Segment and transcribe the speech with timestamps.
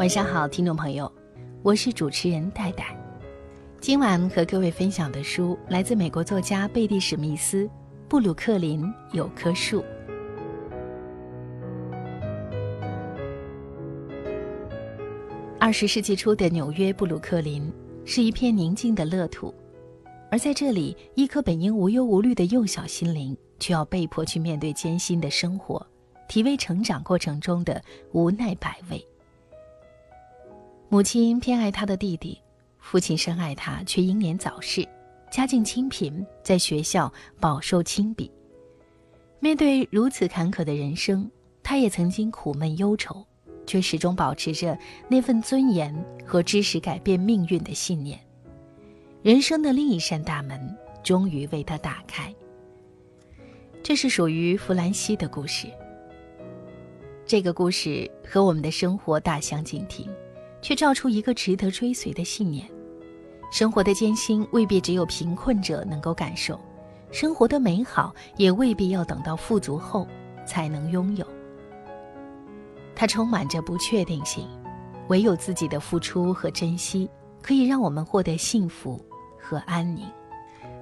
[0.00, 1.12] 晚上好，听众朋友，
[1.62, 2.86] 我是主持人戴戴。
[3.82, 7.64] 今晚和各位分享的书来自美国作家贝蒂·史密斯，
[8.08, 9.82] 《布鲁克林有棵树》。
[15.58, 17.70] 二十世纪初的纽约布鲁克林
[18.06, 19.54] 是一片宁静的乐土，
[20.30, 25.86] 而在这里，一颗本应无忧无虑的幼小心灵，却要被迫去面对艰辛的生活，
[26.26, 29.06] 体味成长过程中的无奈百味。
[30.92, 32.36] 母亲偏爱他的弟弟，
[32.80, 34.84] 父亲深爱他，却英年早逝，
[35.30, 38.28] 家境清贫，在学校饱受轻鄙。
[39.38, 41.30] 面对如此坎坷的人生，
[41.62, 43.24] 他也曾经苦闷忧愁。
[43.66, 44.76] 却始终保持着
[45.06, 45.94] 那份尊严
[46.26, 48.18] 和知识改变命运的信念。
[49.22, 52.34] 人生的另一扇大门终于为他打开。
[53.80, 55.68] 这是属于弗兰西的故事。
[57.24, 60.10] 这个故事和我们的生活大相径庭，
[60.62, 62.66] 却照出一个值得追随的信念：
[63.50, 66.58] 生活的艰辛未必只有贫困者能够感受，
[67.10, 70.06] 生活的美好也未必要等到富足后
[70.46, 71.26] 才能拥有。
[72.94, 74.46] 它充满着不确定性，
[75.08, 77.08] 唯有自己的付出和珍惜，
[77.42, 79.02] 可以让我们获得幸福
[79.38, 80.04] 和安宁。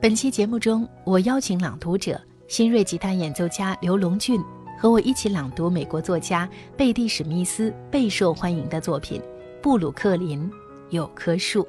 [0.00, 4.38] 本期节目中，我邀请朗读者新锐吉他演奏家刘龙俊
[4.78, 9.20] 和我一起朗读美国作家贝蒂·史密斯备受欢迎的作品
[9.62, 10.50] 《布鲁克林
[10.90, 11.62] 有棵树》。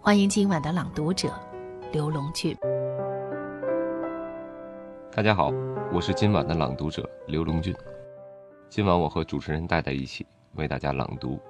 [0.00, 1.32] 欢迎今晚的朗读者
[1.92, 2.56] 刘龙俊。
[5.12, 5.52] 大家好，
[5.92, 7.72] 我是今晚的朗读者刘龙俊。
[8.68, 11.36] 今晚我和主持人戴戴一起为大家朗读《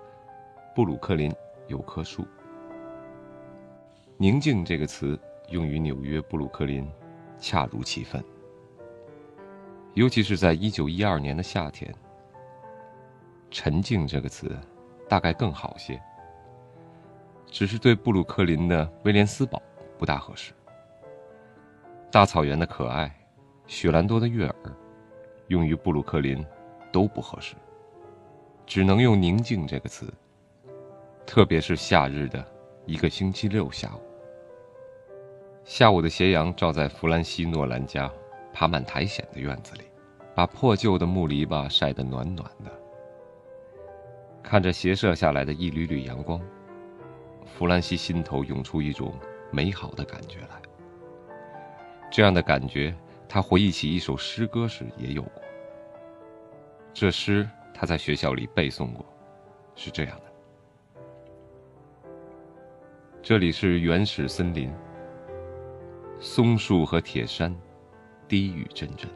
[0.76, 1.34] 布鲁克林
[1.68, 2.22] 有棵树》。
[4.18, 6.86] 宁静这个词用于纽约布鲁克林，
[7.38, 8.22] 恰如其分。
[9.94, 11.90] 尤其是在一九一二年的夏天。
[13.50, 14.54] 沉静这个词，
[15.12, 16.00] 大概更好些。
[17.50, 19.60] 只是对布鲁克林的威廉斯堡
[19.98, 20.54] 不大合适。
[22.10, 23.14] 大草原的可爱，
[23.66, 24.56] 雪兰多的悦耳，
[25.48, 26.42] 用于布鲁克林。
[26.92, 27.54] 都不合适，
[28.66, 30.12] 只能用“宁静”这个词。
[31.24, 32.44] 特别是夏日的
[32.84, 34.00] 一个星期六下午，
[35.64, 38.12] 下午的斜阳照在弗兰西诺兰家
[38.52, 39.84] 爬满苔藓的院子里，
[40.34, 42.81] 把破旧的木篱笆晒得暖暖的。
[44.52, 46.38] 看着斜射下来的一缕缕阳光，
[47.46, 49.14] 弗兰西心头涌出一种
[49.50, 50.60] 美好的感觉来。
[52.10, 52.94] 这样的感觉，
[53.26, 55.42] 他回忆起一首诗歌时也有过。
[56.92, 59.06] 这诗他在学校里背诵过，
[59.74, 62.10] 是这样的：
[63.22, 64.70] 这里是原始森林，
[66.20, 67.56] 松树和铁杉，
[68.28, 69.08] 低语阵阵，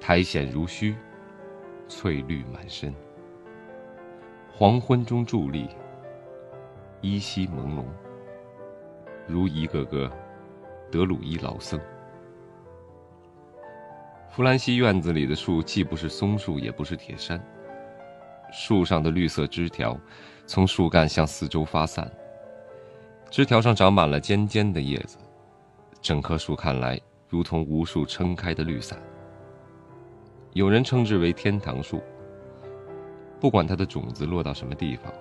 [0.00, 0.96] 苔藓如须，
[1.86, 2.92] 翠绿满身。
[4.58, 5.68] 黄昏中伫立，
[7.00, 7.84] 依稀朦胧，
[9.24, 10.10] 如一个个
[10.90, 11.80] 德鲁伊老僧。
[14.28, 17.40] 弗兰西院子里的树既不是松树，也不是铁杉。
[18.50, 19.96] 树上的绿色枝条
[20.44, 22.10] 从树干向四周发散，
[23.30, 25.18] 枝条上长满了尖尖的叶子，
[26.02, 29.00] 整棵树看来如同无数撑开的绿伞。
[30.52, 32.02] 有人称之为天堂树。
[33.40, 35.12] 不管它的种子落到什么地方，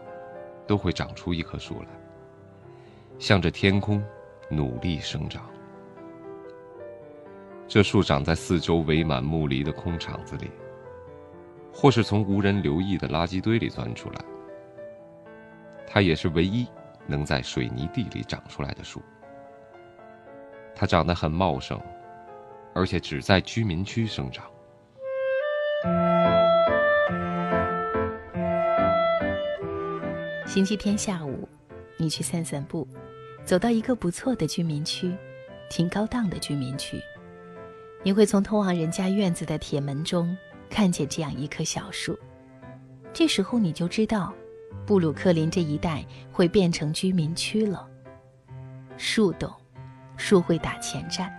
[0.66, 1.88] 都会长出一棵树来，
[3.20, 4.04] 向着天空
[4.50, 5.44] 努力生长。
[7.68, 10.50] 这树长在四周围满木篱的空场子里，
[11.72, 14.20] 或是从无人留意的垃圾堆里钻出来。
[15.86, 16.68] 它也是唯一
[17.06, 19.02] 能在水泥地里长出来的树。
[20.74, 21.80] 它长得很茂盛，
[22.74, 24.46] 而且只在居民区生长。
[30.58, 31.48] 星期天下午，
[31.98, 32.88] 你去散散步，
[33.46, 35.16] 走到一个不错的居民区，
[35.70, 37.00] 挺高档的居民区。
[38.02, 40.36] 你会从通往人家院子的铁门中
[40.68, 42.18] 看见这样一棵小树，
[43.14, 44.34] 这时候你就知道，
[44.84, 47.88] 布鲁克林这一带会变成居民区了。
[48.98, 49.54] 树懂，
[50.16, 51.32] 树会打前站。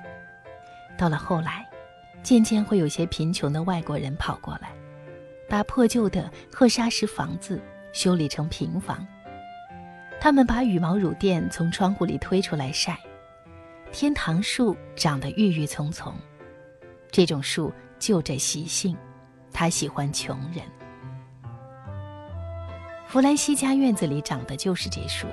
[0.96, 1.68] 到了后来，
[2.22, 4.70] 渐渐会有些贫穷的外国人跑过来，
[5.48, 7.60] 把破旧的褐砂石房子
[7.92, 9.06] 修理成平房。
[10.20, 12.98] 他们把羽毛乳垫从窗户里推出来晒。
[13.92, 16.14] 天堂树长得郁郁葱葱。
[17.10, 18.96] 这种树就这习性，
[19.52, 20.62] 它喜欢穷人。
[23.06, 25.26] 弗兰西家院子里长的就是这树，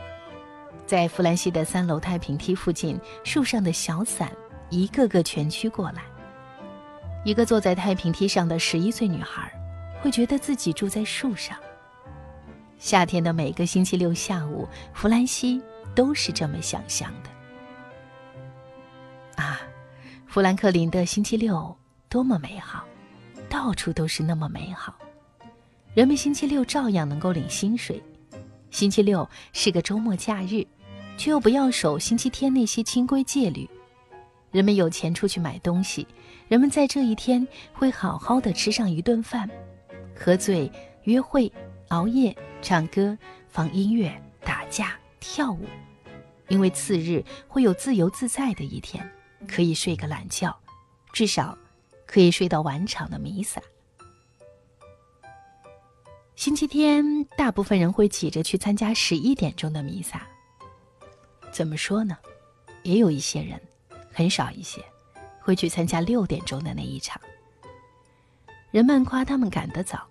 [0.86, 4.32] 在弗兰西的三楼太平梯附近，树上的小伞
[4.70, 6.04] 一个个蜷曲过来。
[7.26, 9.52] 一个坐在太平梯上的十一岁女孩，
[10.00, 11.58] 会觉得自己住在树上，
[12.78, 15.62] 夏天的每个星期六下午，弗兰西
[15.96, 17.30] 都是这么想象的。
[19.42, 19.60] 啊，
[20.28, 21.76] 富兰克林的星期六
[22.10, 22.86] 多么美好，
[23.50, 24.96] 到处都是那么美好。
[25.94, 28.02] 人们星期六照样能够领薪水，
[28.70, 30.66] 星期六是个周末假日，
[31.18, 33.68] 却又不要守星期天那些清规戒律。
[34.52, 36.06] 人们有钱出去买东西，
[36.48, 39.50] 人们在这一天会好好的吃上一顿饭，
[40.18, 40.72] 喝醉、
[41.04, 41.52] 约会、
[41.90, 43.18] 熬夜、唱歌、
[43.48, 45.66] 放音乐、打架、跳舞，
[46.48, 49.10] 因为次日会有自由自在的一天。
[49.48, 50.58] 可以睡个懒觉，
[51.14, 51.56] 至少
[52.08, 53.62] 可以睡到晚场的弥撒。
[56.36, 60.28] 星期天，大部分人会挤着去参加十一点钟的弥撒。
[61.52, 62.18] 怎么说呢？
[62.82, 63.62] 也有一些人，
[64.12, 64.84] 很少一些，
[65.40, 67.22] 会去参加六点钟的那一场。
[68.72, 70.08] 人们夸他们赶得早，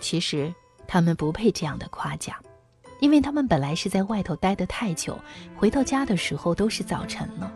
[0.00, 0.54] 其实
[0.86, 2.36] 他们不配这样的夸奖，
[3.00, 5.18] 因为他们本来是在外头待得太久，
[5.56, 7.52] 回到家的时候都是早晨了。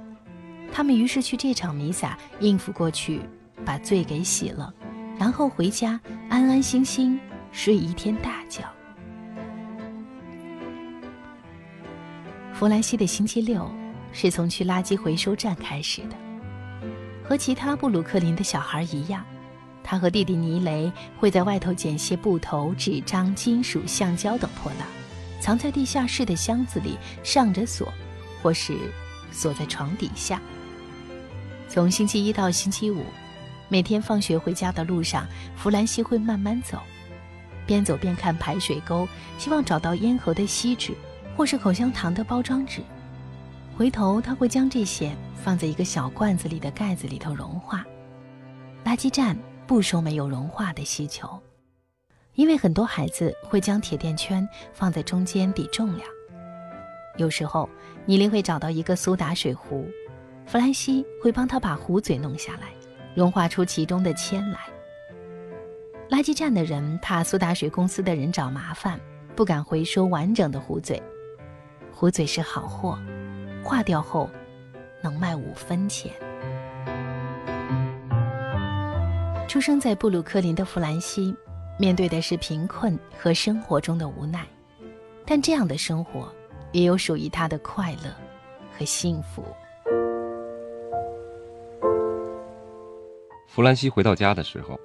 [0.72, 3.20] 他们于是去这场弥撒应付过去，
[3.64, 4.72] 把罪给洗了，
[5.18, 7.18] 然后回家安安心心
[7.52, 8.62] 睡一天大觉。
[12.52, 13.70] 弗兰西的星期六
[14.12, 16.16] 是从去垃圾回收站开始的。
[17.24, 19.24] 和其他布鲁克林的小孩一样，
[19.82, 24.86] 他和弟弟尼雷会在外头捡些布头、纸张、金属、橡胶等破烂，
[25.40, 27.92] 藏在地下室的箱子里，上着锁，
[28.42, 28.76] 或是
[29.32, 30.40] 锁在床底下。
[31.68, 33.04] 从星期一到星期五，
[33.68, 36.78] 每天放学回家的路上，弗兰西会慢慢走，
[37.66, 40.94] 边走边看排水沟，希望找到烟盒的锡纸，
[41.36, 42.80] 或是口香糖的包装纸。
[43.76, 47.84] 回头他会将这些放在一个小罐子里的盖子里头融化。
[48.84, 49.36] 垃圾站
[49.70, 51.38] 不收没有融化的锡球，
[52.34, 56.10] 因为很多孩子会将铁垫圈放在中间抵重量。
[57.16, 57.70] 有时候，
[58.04, 59.88] 尼琳会找到一个苏打水壶。
[60.44, 62.72] 弗兰西会帮他把壶嘴弄下来，
[63.14, 64.58] 融化出其中的铅来。
[66.08, 68.98] 垃圾站的人怕苏打水公司的人找麻烦，
[69.36, 71.00] 不敢回收完整的壶嘴。
[71.92, 72.98] 壶嘴是好货，
[73.62, 74.28] 化掉后
[75.00, 76.12] 能卖五分钱。
[79.50, 81.34] 出生在布鲁克林的弗兰西，
[81.76, 84.46] 面对的是贫困和生活中的无奈，
[85.26, 86.32] 但这样的生活
[86.70, 88.14] 也有属于他的快乐
[88.72, 89.44] 和幸福。
[93.48, 94.78] 弗兰西回到家的时候，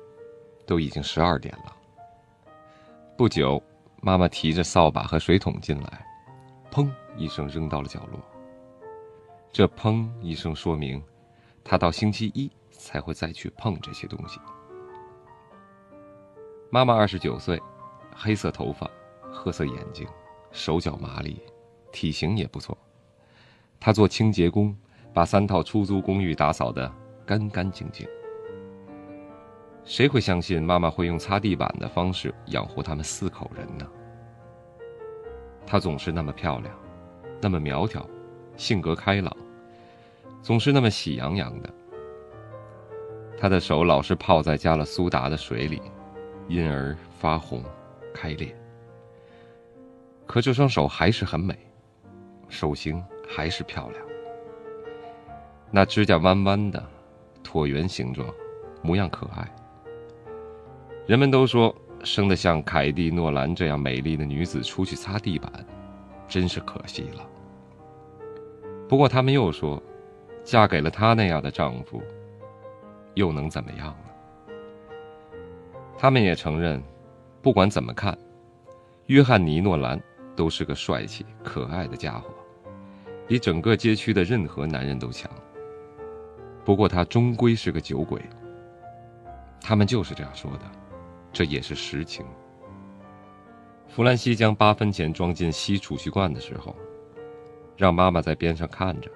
[0.66, 1.72] 都已经十二点了。
[3.16, 3.62] 不久，
[4.02, 6.04] 妈妈提着扫把和水桶进来，
[6.72, 8.20] 砰一声扔到了角落。
[9.54, 11.00] 这砰一声说明，
[11.64, 12.52] 她到星期一
[12.86, 14.40] 才会再去碰这些东西。
[16.70, 17.60] 妈妈二十九岁，
[18.16, 18.88] 黑色头发，
[19.32, 20.08] 褐色眼睛，
[20.52, 21.42] 手脚麻利，
[21.92, 22.78] 体型也不错。
[23.80, 24.78] 她做清洁工，
[25.16, 26.92] 把三套出租公寓打扫得
[27.26, 28.08] 干干净净。
[29.84, 33.88] 谁会相信妈妈会用擦地板的方式养活他们四口人呢？
[35.66, 36.76] 她总是那么漂亮，
[37.42, 38.08] 那么苗条，
[38.58, 39.36] 性格开朗，
[40.44, 41.74] 总是那么喜洋洋的。
[43.38, 45.82] 她的手老是泡在加了苏打的水里，
[46.48, 47.64] 因而发红、
[48.14, 48.56] 开裂。
[50.26, 51.56] 可这双手还是很美，
[52.50, 54.02] 手型还是漂亮。
[55.70, 56.84] 那指甲弯弯的，
[57.44, 58.28] 椭圆形状，
[58.82, 59.48] 模样可爱。
[61.06, 65.52] 人们都说，生得像凯蒂·诺兰这样美丽的女子出去擦地板，
[66.28, 67.28] 真是可惜了。
[68.88, 69.82] 不过他们又说，
[70.44, 72.02] 嫁给了她那样的丈夫，
[73.16, 74.54] 又能怎么样呢？
[75.98, 76.82] 他们也承认，
[77.42, 78.18] 不管怎么看，
[79.08, 80.00] 约翰尼·诺兰
[80.36, 82.30] 都是个帅气可爱的家伙，
[83.28, 85.32] 比整个街区的任何男人都强。
[86.64, 88.22] 不过他终归是个酒鬼。
[89.62, 90.60] 他们就是这样说的。
[91.32, 92.26] 这也是实情。
[93.90, 96.76] 弗兰西将八分钱装进锡储蓄罐的时候，
[97.76, 99.12] 让妈妈在边上看着。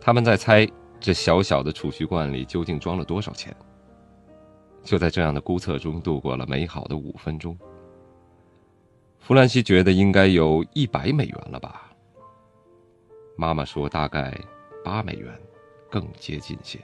[0.00, 0.68] 他们在猜
[1.04, 3.54] 这小小的储蓄罐里究竟装了多少钱。
[4.82, 7.54] 就在这样的估测中度过了美好的五分钟。
[9.18, 11.92] 弗兰西觉得应该有一百美元了吧。
[13.36, 14.34] 妈妈说大概
[14.82, 15.30] 八美元，
[15.90, 16.80] 更接近些。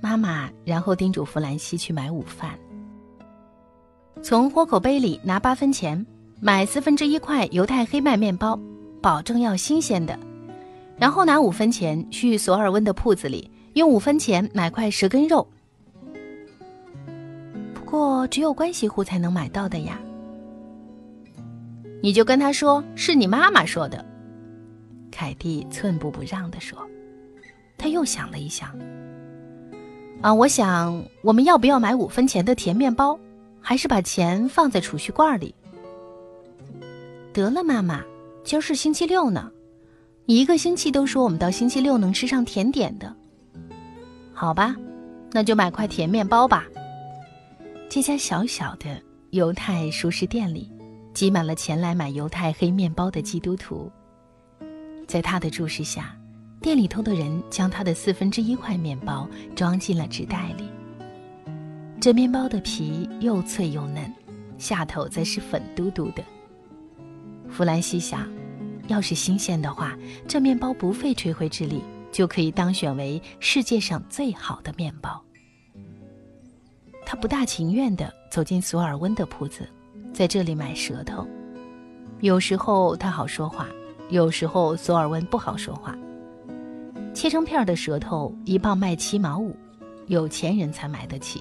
[0.00, 2.58] 妈妈然后叮嘱弗兰西去买午饭，
[4.22, 6.06] 从豁口杯里拿八分钱
[6.46, 8.60] 买四分之一块犹太黑麦面包，
[9.00, 10.18] 保证要新鲜的。
[10.98, 15.48] 然后拿五分钱去索尔温的铺子里用五分钱买块蛇根肉。
[17.72, 19.98] 不过只有关系户才能买到的呀。
[22.02, 24.04] 你就跟他说是你妈妈说的。
[25.10, 26.78] 凯蒂寸步不让地说。
[27.78, 28.68] 他又想了一想。
[30.20, 33.18] 啊，我想我们要不要买五分钱的甜面包，
[33.62, 35.54] 还是把钱放在储蓄罐里？
[37.34, 38.00] 得了，妈妈，
[38.44, 39.50] 今儿是星期六呢，
[40.24, 43.12] 你一个星期都说我们到星期六能吃上甜点的。
[44.32, 44.76] 好吧，
[45.32, 46.64] 那就买块甜面包吧。
[47.88, 50.70] 这家小小的犹太熟食店里，
[51.12, 53.90] 挤满了前来买犹太黑面包的基督徒。
[55.08, 56.16] 在他的注视下。
[56.62, 60.64] 店里头的人将他的四分之一块面包装进了纸袋里。
[62.00, 64.10] 这面包的皮又脆又嫩，
[64.56, 66.24] 下头则是粉嘟嘟的。
[67.54, 68.28] 弗兰西想，
[68.88, 69.96] 要是新鲜的话，
[70.26, 71.80] 这面包不费吹灰之力
[72.10, 75.22] 就可以当选为世界上最好的面包。
[77.06, 79.68] 他不大情愿地走进索尔温的铺子，
[80.12, 81.24] 在这里买舌头。
[82.18, 83.68] 有时候他好说话，
[84.08, 85.96] 有时候索尔温不好说话。
[87.14, 89.56] 切成片的舌头一磅卖七毛五，
[90.08, 91.40] 有钱人才买得起。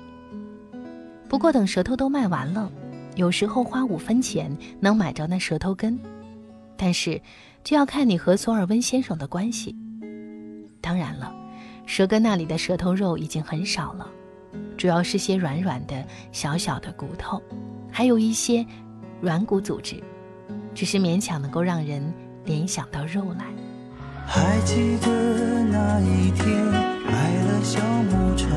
[1.27, 2.72] 不过等舌头都卖完了，
[3.15, 6.00] 有时候花五分钱能买着那舌头根，
[6.75, 7.22] 但是
[7.63, 9.75] 就要看你和索尔温先生的关系。
[10.82, 11.34] 当然了，
[11.86, 14.10] 舌根那里的舌头肉已经很少了，
[14.77, 17.41] 主要是些软软的小小的骨头，
[17.91, 18.65] 还有一些
[19.22, 20.01] 软骨组织，
[20.74, 22.13] 只是勉强能够让人
[22.46, 23.46] 联想到肉来。
[24.25, 26.65] 还记得那一天
[27.05, 28.50] 买了小木船，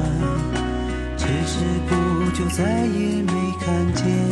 [1.16, 4.25] 只是不久再也没看见。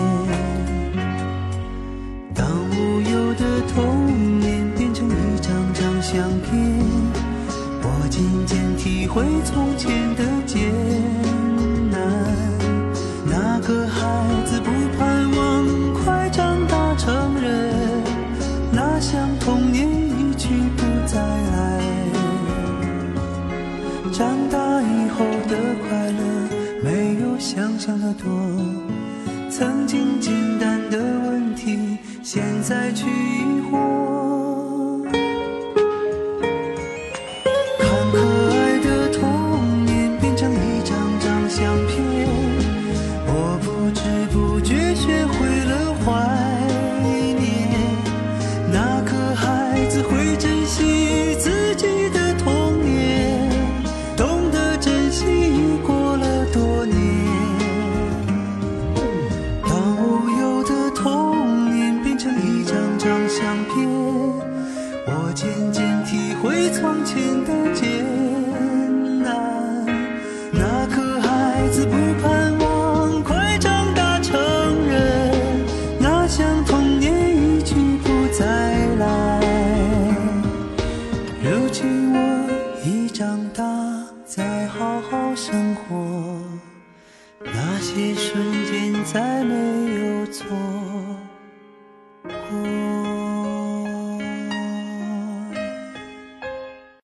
[9.24, 10.70] 回从前的艰
[11.90, 11.98] 难。
[13.24, 17.72] 那个孩子不盼望快长大成人，
[18.70, 20.84] 那像童年一去不。
[21.06, 21.80] 再来，
[24.12, 26.48] 长大以后的快乐
[26.82, 28.26] 没有想象的多。
[29.48, 34.43] 曾经简单的问题，现在却疑惑。